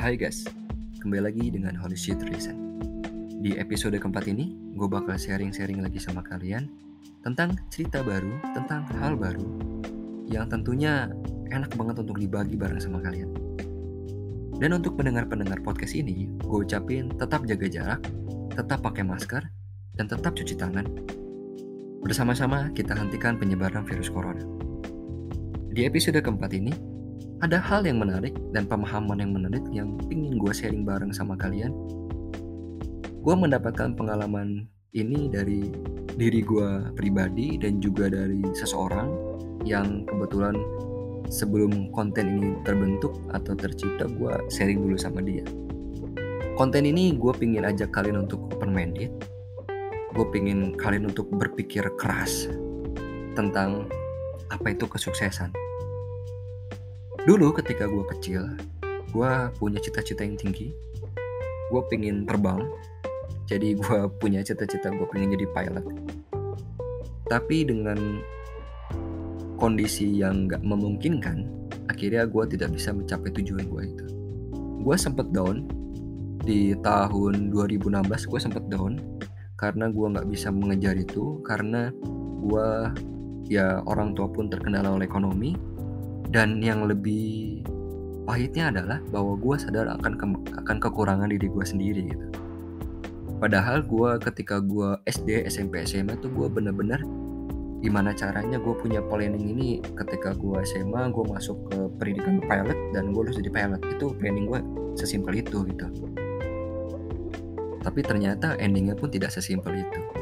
[0.00, 0.48] Hai guys,
[1.04, 2.56] kembali lagi dengan Holy Shit Reason.
[3.44, 6.72] Di episode keempat ini, gue bakal sharing-sharing lagi sama kalian
[7.20, 9.44] tentang cerita baru, tentang hal baru
[10.24, 11.12] yang tentunya
[11.52, 13.28] enak banget untuk dibagi bareng sama kalian.
[14.56, 18.00] Dan untuk pendengar-pendengar podcast ini, gue ucapin tetap jaga jarak,
[18.56, 19.52] tetap pakai masker,
[20.00, 20.88] dan tetap cuci tangan.
[22.00, 24.48] Bersama-sama kita hentikan penyebaran virus corona.
[25.68, 26.72] Di episode keempat ini,
[27.40, 31.72] ada hal yang menarik dan pemahaman yang menarik yang ingin gue sharing bareng sama kalian.
[33.20, 35.72] Gue mendapatkan pengalaman ini dari
[36.20, 39.08] diri gue pribadi dan juga dari seseorang
[39.64, 40.52] yang kebetulan
[41.32, 45.44] sebelum konten ini terbentuk atau tercipta gue sharing dulu sama dia.
[46.60, 49.16] Konten ini gue pingin ajak kalian untuk open minded.
[50.12, 52.52] Gue pingin kalian untuk berpikir keras
[53.32, 53.88] tentang
[54.52, 55.69] apa itu kesuksesan
[57.20, 58.56] Dulu ketika gue kecil,
[59.12, 60.72] gue punya cita-cita yang tinggi.
[61.68, 62.64] Gue pengen terbang,
[63.44, 65.84] jadi gue punya cita-cita gue pengen jadi pilot.
[67.28, 68.24] Tapi dengan
[69.60, 71.44] kondisi yang gak memungkinkan,
[71.92, 74.06] akhirnya gue tidak bisa mencapai tujuan gue itu.
[74.80, 75.68] Gue sempet down
[76.40, 78.00] di tahun 2016
[78.32, 78.96] gue sempet down
[79.60, 81.92] karena gue nggak bisa mengejar itu karena
[82.40, 82.68] gue
[83.44, 85.52] ya orang tua pun terkendala oleh ekonomi
[86.30, 87.62] dan yang lebih
[88.22, 90.24] pahitnya adalah bahwa gue sadar akan ke
[90.62, 92.26] akan kekurangan diri gue sendiri gitu.
[93.42, 97.02] Padahal gue ketika gue SD SMP SMA tuh gue bener-bener
[97.80, 99.82] gimana caranya gue punya planning ini.
[99.82, 103.80] Ketika gue SMA gue masuk ke pendidikan pilot dan gue lulus jadi pilot.
[103.98, 104.60] Itu planning gue
[104.94, 105.86] sesimpel itu gitu.
[107.80, 110.19] Tapi ternyata endingnya pun tidak sesimpel itu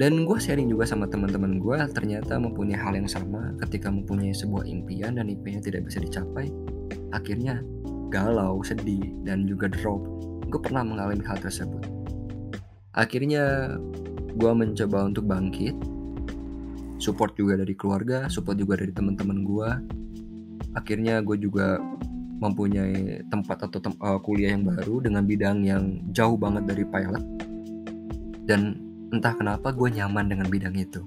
[0.00, 3.52] dan gue sharing juga sama teman-teman gue ternyata mempunyai hal yang sama.
[3.60, 6.48] Ketika mempunyai sebuah impian dan impiannya tidak bisa dicapai
[7.12, 7.60] akhirnya
[8.08, 10.00] galau sedih dan juga drop.
[10.48, 11.84] Gue pernah mengalami hal tersebut.
[12.96, 13.76] Akhirnya
[14.32, 15.76] gue mencoba untuk bangkit.
[17.02, 19.70] Support juga dari keluarga support juga dari teman-teman gue
[20.72, 21.82] akhirnya gue juga
[22.42, 27.24] mempunyai tempat atau tem uh, kuliah yang baru dengan bidang yang jauh banget dari pilot.
[28.42, 31.04] Dan entah kenapa gue nyaman dengan bidang itu.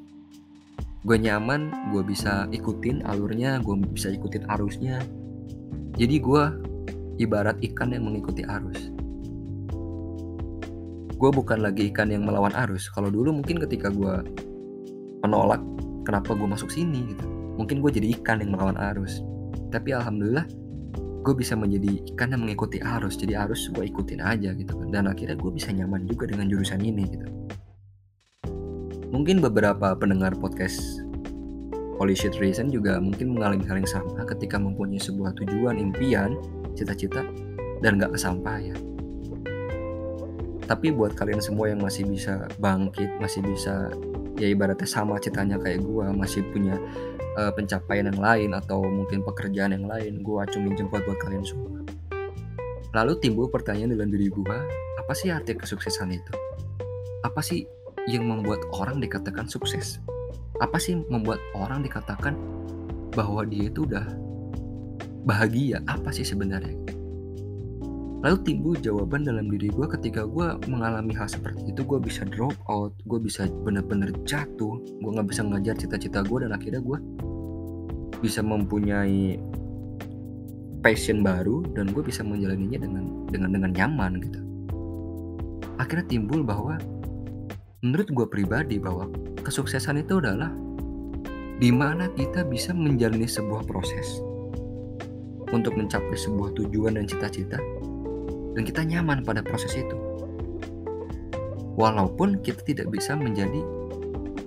[1.02, 5.02] Gue nyaman gue bisa ikutin alurnya gue bisa ikutin arusnya.
[5.98, 6.44] Jadi gue
[7.18, 8.94] ibarat ikan yang mengikuti arus.
[11.18, 12.94] Gue bukan lagi ikan yang melawan arus.
[12.94, 14.22] Kalau dulu mungkin ketika gue
[15.26, 15.62] menolak
[16.06, 17.26] kenapa gue masuk sini gitu?
[17.58, 19.26] Mungkin gue jadi ikan yang melawan arus.
[19.74, 20.46] Tapi alhamdulillah
[21.26, 23.18] gue bisa menjadi ikan yang mengikuti arus.
[23.18, 24.94] Jadi arus gue ikutin aja gitu kan.
[24.94, 27.26] Dan akhirnya gue bisa nyaman juga dengan jurusan ini gitu
[29.16, 31.00] Mungkin beberapa pendengar podcast
[31.96, 36.36] Holy Shit Reason juga mungkin mengalami hal yang sama ketika mempunyai sebuah tujuan, impian,
[36.76, 37.24] cita-cita,
[37.80, 38.76] dan gak kesampaian.
[40.68, 43.88] Tapi buat kalian semua yang masih bisa bangkit, masih bisa
[44.36, 46.76] ya ibaratnya sama citanya kayak gue, masih punya
[47.40, 51.88] uh, pencapaian yang lain atau mungkin pekerjaan yang lain, gue acungin jempol buat kalian semua.
[52.92, 54.58] Lalu timbul pertanyaan dalam diri gue,
[55.00, 56.36] apa sih arti kesuksesan itu?
[57.24, 57.64] Apa sih
[58.06, 59.98] yang membuat orang dikatakan sukses?
[60.62, 62.38] Apa sih membuat orang dikatakan
[63.14, 64.06] bahwa dia itu udah
[65.26, 65.82] bahagia?
[65.90, 66.78] Apa sih sebenarnya?
[68.26, 72.58] Lalu timbul jawaban dalam diri gue ketika gue mengalami hal seperti itu gue bisa drop
[72.66, 76.98] out, gue bisa bener-bener jatuh, gue nggak bisa ngajar cita-cita gue dan akhirnya gue
[78.26, 79.38] bisa mempunyai
[80.82, 84.40] passion baru dan gue bisa menjalaninya dengan dengan dengan nyaman gitu.
[85.78, 86.82] Akhirnya timbul bahwa
[87.86, 89.06] menurut gue pribadi bahwa
[89.46, 90.50] kesuksesan itu adalah
[91.62, 94.26] di mana kita bisa menjalani sebuah proses
[95.54, 97.62] untuk mencapai sebuah tujuan dan cita-cita
[98.58, 99.94] dan kita nyaman pada proses itu.
[101.78, 103.62] Walaupun kita tidak bisa menjadi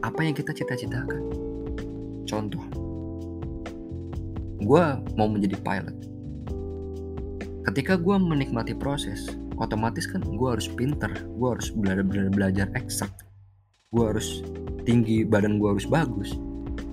[0.02, 1.22] apa yang kita cita-citakan.
[2.26, 2.64] Contoh
[4.58, 4.84] gue
[5.14, 5.96] mau menjadi pilot.
[7.70, 9.30] Ketika gue menikmati proses
[9.62, 13.27] otomatis kan gue harus pinter gue harus belajar belajar eksak
[13.88, 14.44] gue harus
[14.84, 16.36] tinggi badan gue harus bagus.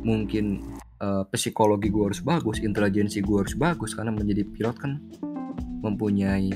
[0.06, 0.63] Mungkin
[1.03, 5.01] uh, psikologi gue harus bagus intelijensi gue harus bagus karena menjadi pilot kan
[5.83, 6.56] mempunyai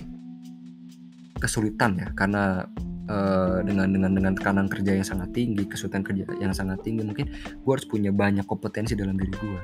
[1.39, 2.07] kesulitan ya.
[2.15, 2.63] Karena
[3.09, 7.33] uh, dengan dengan dengan tekanan kerja yang sangat tinggi kesulitan kerja yang sangat tinggi mungkin
[7.33, 9.61] gue harus punya banyak kompetensi dalam diri gue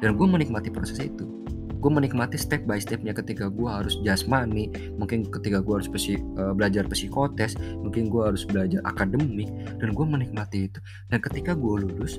[0.00, 1.24] dan gue menikmati proses itu
[1.78, 4.66] gue menikmati step by stepnya ketika gue harus jasmani
[4.98, 9.46] mungkin ketika gue harus psi, uh, belajar psikotes mungkin gue harus belajar akademik
[9.78, 10.78] dan gue menikmati itu.
[11.06, 12.18] Dan ketika gue lulus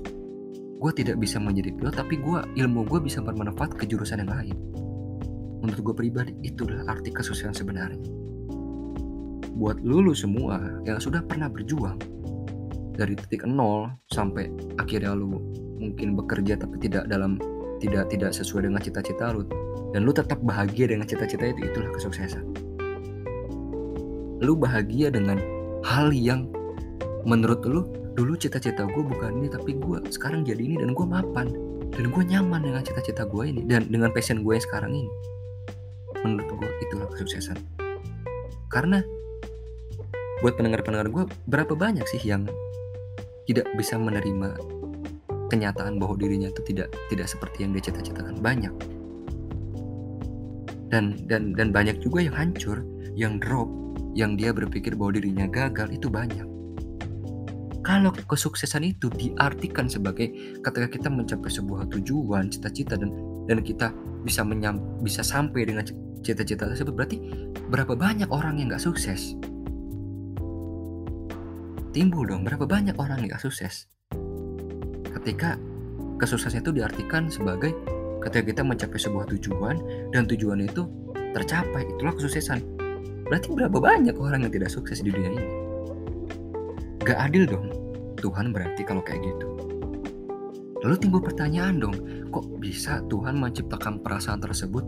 [0.80, 4.56] gue tidak bisa menjadi pilot tapi gue ilmu gue bisa bermanfaat ke jurusan yang lain.
[5.60, 8.00] Menurut gue pribadi itulah arti kesuksesan sebenarnya.
[9.60, 10.56] Buat lulu semua
[10.88, 12.00] yang sudah pernah berjuang
[12.96, 14.48] dari titik nol sampai
[14.80, 15.36] akhirnya lu
[15.80, 17.36] mungkin bekerja tapi tidak dalam
[17.80, 19.48] tidak tidak sesuai dengan cita-cita lu.
[19.90, 22.46] Dan lu tetap bahagia dengan cita-cita itu itulah kesuksesan.
[24.40, 25.42] Lu bahagia dengan
[25.84, 26.48] hal yang
[27.26, 27.84] menurut lu
[28.14, 31.50] dulu cita-cita gue bukan ini tapi gue sekarang jadi ini dan gue mapan.
[31.90, 35.12] Dan gue nyaman dengan cita-cita gue ini dan dengan passion gue yang sekarang ini.
[36.22, 37.58] Menurut gue itulah kesuksesan.
[38.70, 39.02] Karena
[40.40, 42.48] buat pendengar-pendengar gue berapa banyak sih yang
[43.50, 44.79] tidak bisa menerima
[45.50, 48.38] kenyataan bahwa dirinya itu tidak tidak seperti yang dia cita-citakan.
[48.40, 48.74] Banyak.
[50.90, 52.82] Dan dan dan banyak juga yang hancur
[53.14, 53.70] yang drop
[54.18, 56.46] yang dia berpikir bahwa dirinya gagal itu banyak.
[57.82, 60.30] Kalau kesuksesan itu diartikan sebagai
[60.62, 63.10] ketika kita mencapai sebuah tujuan cita-cita dan
[63.50, 63.90] dan kita
[64.22, 65.82] bisa menyam, bisa sampai dengan
[66.22, 67.18] cita-cita tersebut berarti
[67.74, 69.34] berapa banyak orang yang nggak sukses?
[71.90, 73.90] Timbul dong berapa banyak orang yang gak sukses
[75.10, 75.58] ketika
[76.20, 77.74] kesuksesan itu diartikan sebagai
[78.22, 79.80] ketika kita mencapai sebuah tujuan
[80.12, 80.86] dan tujuan itu
[81.34, 82.60] tercapai itulah kesuksesan.
[83.30, 85.46] Berarti berapa banyak orang yang tidak sukses di dunia ini?
[87.06, 87.70] Gak adil dong.
[88.20, 89.48] Tuhan berarti kalau kayak gitu.
[90.84, 91.96] Lalu timbul pertanyaan dong
[92.32, 94.84] kok bisa Tuhan menciptakan perasaan tersebut?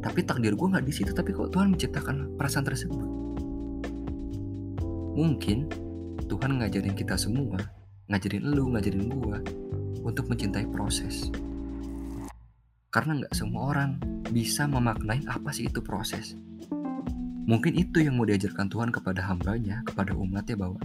[0.00, 3.08] Tapi takdir gue nggak di situ tapi kok Tuhan menciptakan perasaan tersebut?
[5.16, 5.68] Mungkin
[6.24, 7.60] Tuhan ngajarin kita semua,
[8.10, 9.38] ngajarin lu, ngajarin gua
[10.02, 11.30] untuk mencintai proses.
[12.90, 14.02] Karena nggak semua orang
[14.34, 16.34] bisa memaknai apa sih itu proses.
[17.46, 20.82] Mungkin itu yang mau diajarkan Tuhan kepada hambanya, kepada umatnya bahwa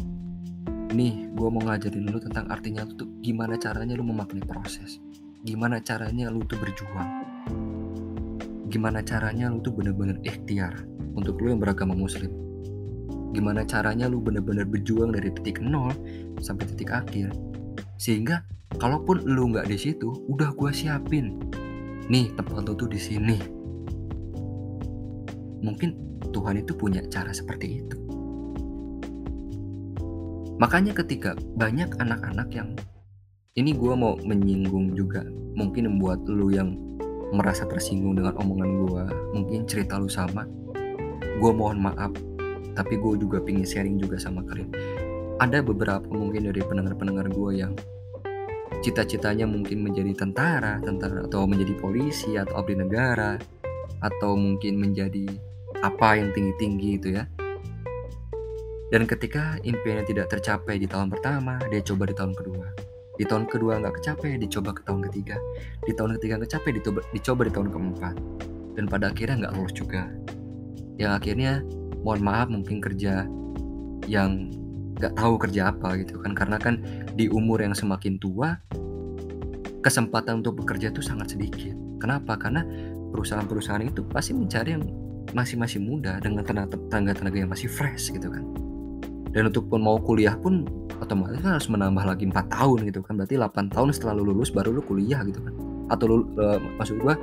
[0.94, 5.01] nih gue mau ngajarin lu tentang artinya tuh gimana caranya lu memaknai proses.
[5.42, 7.10] Gimana caranya lu tuh berjuang.
[8.69, 10.86] Gimana caranya lu tuh bener-bener ikhtiar
[11.18, 12.45] untuk lu yang beragama muslim
[13.36, 15.92] gimana caranya lu bener-bener berjuang dari titik nol
[16.40, 17.36] sampai titik akhir.
[18.00, 18.48] Sehingga
[18.80, 21.36] kalaupun lu nggak di situ udah gue siapin.
[22.08, 23.38] Nih tempat lu tuh di sini.
[25.60, 25.90] Mungkin
[26.32, 27.98] Tuhan itu punya cara seperti itu.
[30.56, 32.72] Makanya ketika banyak anak-anak yang
[33.56, 35.24] ini gue mau menyinggung juga
[35.56, 36.76] mungkin membuat lu yang
[37.32, 39.04] merasa tersinggung dengan omongan gue
[39.36, 40.48] mungkin cerita lu sama
[41.40, 42.12] gue mohon maaf
[42.75, 44.69] tapi gue juga pingin sharing juga sama kalian
[45.39, 47.74] ada beberapa mungkin dari pendengar-pendengar gue yang
[48.86, 53.39] cita-citanya mungkin menjadi tentara, tentara atau menjadi polisi atau abdi negara
[54.04, 55.25] atau mungkin menjadi
[55.81, 57.24] apa yang tinggi-tinggi itu ya.
[58.94, 62.68] Dan ketika impiannya tidak tercapai di tahun pertama, dia coba di tahun kedua.
[63.18, 65.36] Di tahun kedua nggak kecapai, dicoba ke tahun ketiga.
[65.83, 68.16] Di tahun ketiga nggak kecapai, dicoba, dicoba di tahun keempat.
[68.77, 70.06] Dan pada akhirnya nggak lulus juga.
[71.01, 71.54] Yang akhirnya
[72.06, 73.25] mohon maaf mungkin kerja
[74.06, 74.54] yang
[75.02, 76.38] nggak tahu kerja apa gitu kan.
[76.38, 76.78] Karena kan
[77.18, 78.54] di umur yang semakin tua
[79.81, 81.74] kesempatan untuk bekerja itu sangat sedikit.
[81.98, 82.38] Kenapa?
[82.38, 82.62] Karena
[83.10, 84.86] perusahaan-perusahaan itu pasti mencari yang
[85.34, 88.46] masih masih muda dengan tenaga-tenaga yang masih fresh gitu kan.
[89.34, 90.63] Dan untuk pun mau kuliah pun
[91.01, 93.19] otomatis kan harus menambah lagi empat tahun gitu kan.
[93.19, 95.54] Berarti 8 tahun setelah lu lulus baru lu kuliah gitu kan.
[95.92, 97.20] Atau lu, uh, maksud gua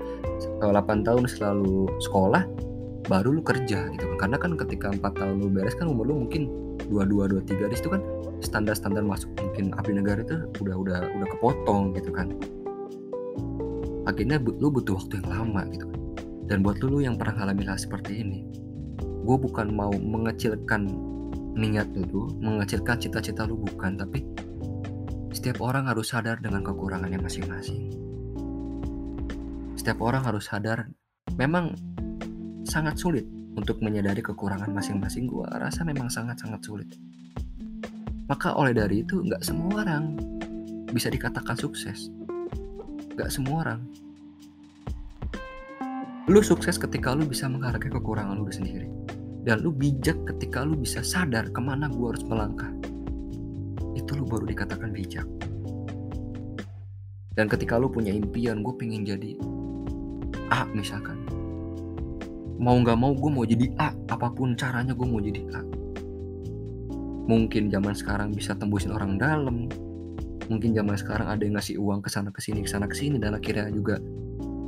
[0.61, 2.45] 8 tahun setelah lu sekolah
[3.07, 4.17] baru lu kerja gitu kan.
[4.29, 6.49] Karena kan ketika empat tahun lu beres kan umur lu mungkin
[6.91, 8.03] dua dua dua tiga di situ kan
[8.43, 12.31] standar standar masuk mungkin abdi negara itu udah udah udah kepotong gitu kan.
[14.07, 16.01] Akhirnya lu butuh waktu yang lama gitu kan.
[16.51, 18.63] Dan buat lu, lu yang pernah ngalamin hal seperti ini
[19.23, 20.91] gue bukan mau mengecilkan
[21.55, 23.95] niat lu mengecilkan cita-cita lu bukan.
[23.95, 24.21] Tapi
[25.31, 27.95] setiap orang harus sadar dengan kekurangannya masing-masing.
[29.79, 30.91] Setiap orang harus sadar.
[31.39, 31.73] Memang
[32.65, 33.27] sangat sulit
[33.57, 35.29] untuk menyadari kekurangan masing-masing.
[35.29, 36.89] Gue rasa memang sangat-sangat sulit.
[38.31, 40.17] Maka oleh dari itu nggak semua orang
[40.91, 42.09] bisa dikatakan sukses.
[43.13, 43.81] Nggak semua orang.
[46.31, 48.89] Lu sukses ketika lu bisa menghargai kekurangan lu sendiri.
[49.43, 52.71] Dan lu bijak ketika lu bisa sadar ke mana gue harus melangkah.
[53.99, 55.27] Itu lu baru dikatakan bijak.
[57.35, 59.35] Dan ketika lu punya impian gue pengen jadi
[60.53, 61.22] A misalkan
[62.63, 65.61] mau nggak mau gue mau jadi A apa pun caranya gue mau jadi A.
[67.27, 69.67] Mungkin zaman sekarang bisa tembusin orang dalam.
[70.47, 73.19] Mungkin zaman sekarang ada yang ngasih uang ke sana ke sini ke sana ke sini
[73.19, 73.99] dan akhirnya juga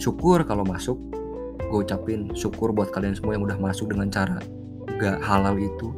[0.02, 0.98] syukur kalau masuk.
[1.70, 4.42] Gue ucapin syukur buat kalian semua yang udah masuk dengan cara
[4.98, 5.94] gak halal itu.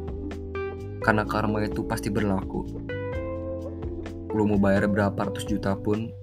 [1.01, 2.61] Karena karma itu pasti berlaku.
[4.37, 6.13] Lu mau bayar berapa ratus juta pun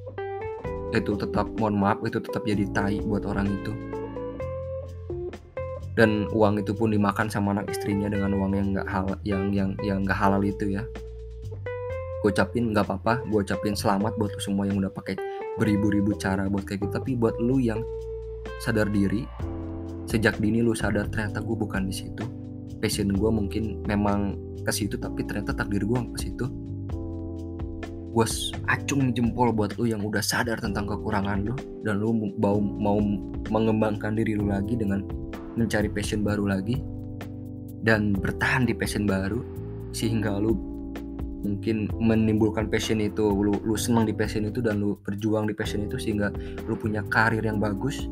[0.94, 3.93] itu tetap mohon maaf itu tetap jadi tai buat orang itu
[5.94, 9.70] dan uang itu pun dimakan sama anak istrinya dengan uang yang nggak hal yang yang
[9.86, 10.82] yang nggak halal itu ya.
[12.22, 15.14] Gue ucapin nggak apa-apa gue ucapin selamat buat lu semua yang udah pakai
[15.60, 16.92] beribu-ribu cara buat kayak gitu.
[16.98, 17.78] Tapi buat lu yang
[18.58, 19.22] sadar diri
[20.10, 22.24] sejak dini lu sadar ternyata gue bukan di situ.
[22.82, 24.34] Passion gue mungkin memang
[24.64, 26.63] ke situ tapi ternyata takdir gue ke situ
[28.14, 28.26] gue
[28.70, 33.02] acung jempol buat lu yang udah sadar tentang kekurangan lu dan lu mau mau
[33.50, 35.02] mengembangkan diri lu lagi dengan
[35.58, 36.78] mencari passion baru lagi
[37.82, 39.42] dan bertahan di passion baru
[39.90, 40.54] sehingga lu
[41.42, 45.82] mungkin menimbulkan passion itu lu, lu senang di passion itu dan lu berjuang di passion
[45.82, 46.30] itu sehingga
[46.70, 48.06] lu punya karir yang bagus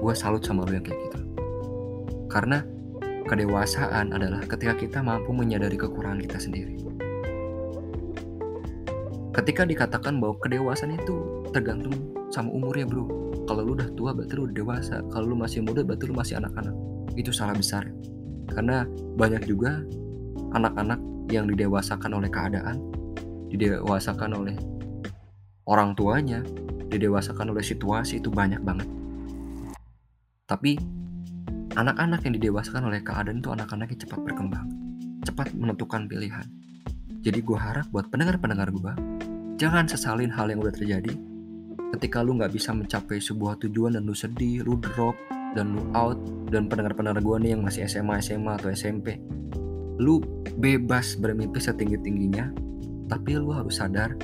[0.00, 1.18] gue salut sama lu yang kayak gitu.
[2.32, 2.64] Karena
[3.28, 6.87] kedewasaan adalah ketika kita mampu menyadari kekurangan kita sendiri
[9.38, 11.94] ketika dikatakan bahwa kedewasaan itu tergantung
[12.34, 13.06] sama umurnya bro.
[13.46, 14.96] Kalau lu udah tua berarti lu udah dewasa.
[15.14, 16.74] Kalau lu masih muda berarti lu masih anak-anak.
[17.14, 17.86] Itu salah besar.
[18.50, 18.82] Karena
[19.14, 19.78] banyak juga
[20.52, 20.98] anak-anak
[21.30, 22.80] yang didewasakan oleh keadaan
[23.48, 24.56] didewasakan oleh
[25.64, 26.44] orang tuanya
[26.88, 28.88] didewasakan oleh situasi itu banyak banget.
[30.48, 30.76] Tapi
[31.78, 34.66] anak-anak yang didewasakan oleh keadaan itu anak-anak yang cepat berkembang
[35.22, 36.46] cepat menentukan pilihan
[37.28, 38.92] jadi gue harap buat pendengar-pendengar gue
[39.60, 41.12] jangan sesalin hal yang udah terjadi.
[41.92, 45.12] Ketika lu nggak bisa mencapai sebuah tujuan dan lu sedih, lu drop
[45.52, 46.16] dan lu out
[46.48, 49.20] dan pendengar-pendengar gue nih yang masih SMA, SMA atau SMP
[49.98, 50.24] lu
[50.56, 52.48] bebas bermimpi setinggi-tingginya.
[53.12, 54.16] Tapi lu harus sadar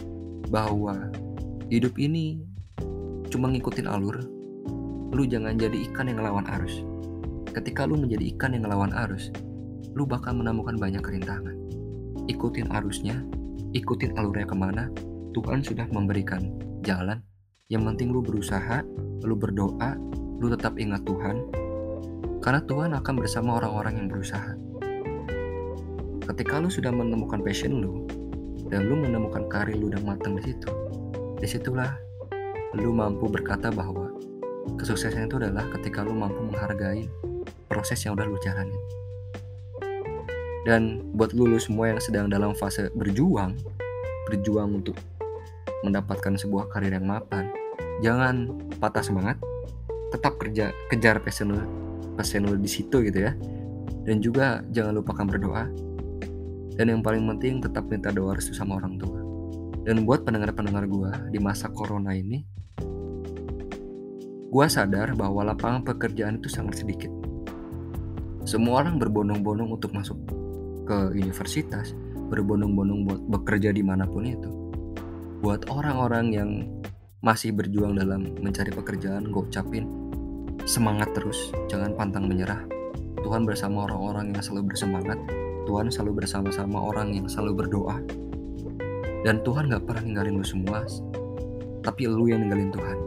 [0.48, 1.12] bahwa
[1.68, 2.40] hidup ini
[3.28, 4.22] cuma ngikutin alur.
[5.12, 6.80] Lu jangan jadi ikan yang ngelawan arus.
[7.52, 9.28] Ketika lu menjadi ikan yang ngelawan arus
[9.94, 11.53] lu bakal menemukan banyak kerintangan
[12.30, 13.20] ikutin arusnya
[13.74, 14.88] ikutin alurnya ke mana
[15.34, 16.54] Tuhan sudah memberikan
[16.86, 17.18] jalan
[17.72, 18.84] yang penting lu berusaha,
[19.24, 19.96] lu berdoa,
[20.38, 21.48] lu tetap ingat Tuhan.
[22.44, 24.52] Karena Tuhan akan bersama orang-orang yang berusaha.
[26.28, 28.04] Ketika lu sudah menemukan passion lu,
[28.68, 30.68] dan lu menemukan karir lu yang matang di situ,
[31.40, 31.96] di situlah
[32.76, 34.12] lu mampu berkata bahwa
[34.76, 37.08] kesuksesan itu adalah ketika lu mampu menghargai
[37.64, 39.03] proses yang udah lu jalanin.
[40.64, 43.52] Dan buat lu, lu semua yang sedang dalam fase berjuang,
[44.32, 44.96] berjuang untuk
[45.84, 47.52] mendapatkan sebuah karir yang mapan,
[48.00, 49.36] jangan patah semangat,
[50.08, 51.60] tetap kerja kejar passion lu,
[52.16, 53.36] passion lu di situ gitu ya.
[54.08, 55.68] Dan juga jangan lupakan berdoa.
[56.74, 59.20] Dan yang paling penting tetap minta doa restu sama orang tua.
[59.84, 62.40] Dan buat pendengar-pendengar gue di masa corona ini,
[64.48, 67.12] gue sadar bahwa lapangan pekerjaan itu sangat sedikit.
[68.48, 70.16] Semua orang berbondong-bondong untuk masuk
[70.84, 71.96] ke universitas,
[72.28, 74.50] berbondong-bondong buat bekerja di mana pun itu.
[75.40, 76.50] Buat orang-orang yang
[77.24, 79.88] masih berjuang dalam mencari pekerjaan gue ucapin
[80.68, 81.52] semangat terus.
[81.72, 82.64] Jangan pantang menyerah.
[83.24, 85.16] Tuhan bersama orang-orang yang selalu bersemangat.
[85.64, 87.96] Tuhan selalu bersama-sama orang yang selalu berdoa.
[89.24, 90.84] Dan Tuhan gak pernah ninggalin lu semua
[91.84, 92.98] tapi lu yang ninggalin Tuhan.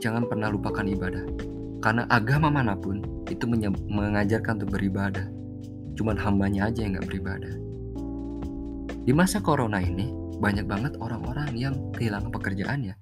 [0.00, 1.24] Jangan pernah lupakan ibadah.
[1.80, 3.44] Karena agama mana pun itu
[3.88, 5.43] mengajarkan untuk beribadah
[5.94, 7.54] cuman hambanya aja yang gak beribadah
[9.04, 12.96] di masa corona ini banyak banget orang-orang yang kehilangan pekerjaannya.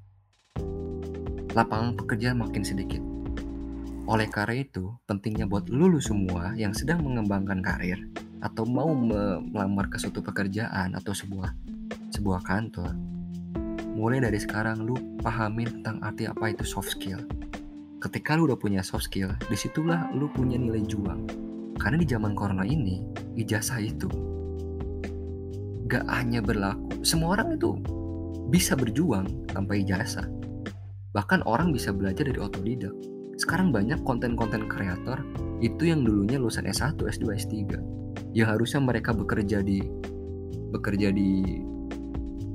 [1.55, 2.99] Lapangan pekerjaan makin sedikit.
[4.11, 8.03] Oleh karena itu, pentingnya buat lulu semua yang sedang mengembangkan karir
[8.43, 11.55] atau mau melamar ke suatu pekerjaan atau sebuah
[12.11, 12.99] sebuah kantor.
[13.95, 17.23] Mulai dari sekarang lu pahamin tentang arti apa itu soft skill.
[18.03, 21.42] Ketika lu udah punya soft skill, di situlah lu punya nilai juang.
[21.83, 23.03] Karena di zaman corona ini,
[23.35, 24.07] ijazah itu
[25.91, 27.75] gak hanya berlaku semua orang itu
[28.55, 30.31] bisa berjuang tanpa ijazah.
[31.11, 32.95] Bahkan orang bisa belajar dari otodidak.
[33.37, 35.19] Sekarang banyak konten-konten kreator
[35.59, 37.55] itu yang dulunya lulusan S1, S2, S3
[38.33, 39.83] yang harusnya mereka bekerja di
[40.73, 41.61] bekerja di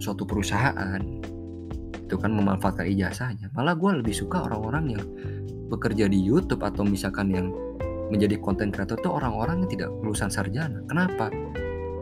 [0.01, 1.03] suatu perusahaan
[2.07, 3.51] itu kan memanfaatkan ijazahnya.
[3.51, 5.03] Malah gue lebih suka orang-orang yang
[5.67, 7.51] bekerja di YouTube atau misalkan yang
[8.07, 10.83] menjadi konten kreator itu orang-orang yang tidak lulusan sarjana.
[10.87, 11.31] Kenapa?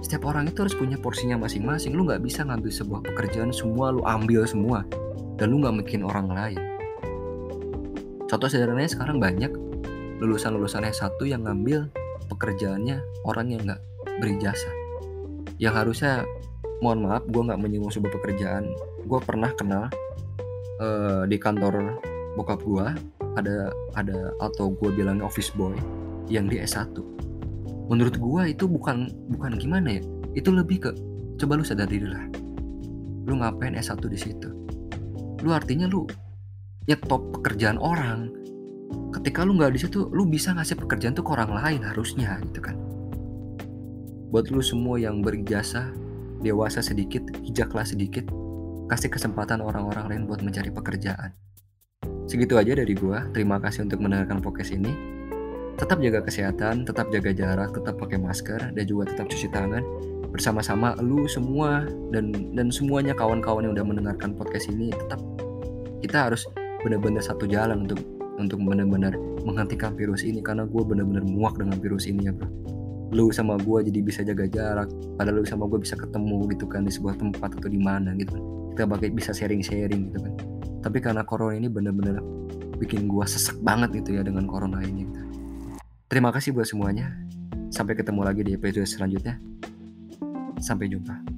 [0.04, 1.98] Setiap orang itu harus punya porsinya masing-masing.
[1.98, 4.86] Lu nggak bisa ngambil sebuah pekerjaan semua lu ambil semua.
[5.36, 6.62] Dan lu nggak bikin orang lain.
[8.26, 9.52] Contoh sederhananya sekarang banyak
[10.22, 11.90] lulusan-lulusan S1 yang ngambil
[12.32, 13.82] pekerjaannya orang yang nggak
[14.18, 14.86] berijazah
[15.58, 16.28] yang harusnya
[16.84, 18.68] mohon maaf gue nggak menyinggung sebuah pekerjaan.
[19.08, 19.88] Gue pernah kenal
[20.84, 22.00] uh, di kantor
[22.36, 22.88] bokap gue
[23.36, 25.76] ada ada atau gue bilangnya office boy
[26.32, 27.16] yang di S1
[27.90, 30.02] menurut gua itu bukan bukan gimana ya?
[30.36, 30.90] Itu lebih ke
[31.38, 32.26] coba lu sadar diri lah.
[33.26, 34.50] Lu ngapain S1 di situ?
[35.42, 36.06] Lu artinya lu
[36.90, 38.34] nyetop pekerjaan orang.
[39.14, 42.62] Ketika lu nggak di situ lu bisa ngasih pekerjaan tuh ke orang lain harusnya gitu
[42.62, 42.76] kan.
[44.30, 45.94] Buat lu semua yang berijazah
[46.44, 48.28] dewasa sedikit hijaklah sedikit
[48.86, 51.34] kasih kesempatan orang-orang lain buat mencari pekerjaan
[52.26, 53.26] segitu aja dari gua.
[53.32, 54.92] Terima kasih untuk mendengarkan podcast ini.
[55.76, 59.84] Tetap jaga kesehatan tetap jaga jarak tetap pakai masker dan juga tetap cuci tangan.
[60.32, 65.20] Bersama-sama lu semua dan dan semuanya kawan-kawan yang udah mendengarkan podcast ini tetap
[66.04, 66.48] kita harus
[66.84, 68.00] benar-benar satu jalan untuk
[68.36, 69.16] untuk benar-benar
[69.48, 72.48] menghentikan virus ini karena gue benar-benar muak dengan virus ini ya bro.
[73.16, 76.84] Lu sama gue jadi bisa jaga jarak padahal lu sama gue bisa ketemu gitu kan
[76.84, 78.44] di sebuah tempat atau di mana gitu kan.
[78.76, 80.55] Kita bakal bisa sharing-sharing gitu kan
[80.86, 82.22] tapi karena corona ini benar-benar
[82.78, 85.10] bikin gue sesek banget gitu ya dengan corona ini.
[86.06, 87.10] Terima kasih buat semuanya.
[87.74, 89.42] Sampai ketemu lagi di episode selanjutnya.
[90.62, 91.35] Sampai jumpa.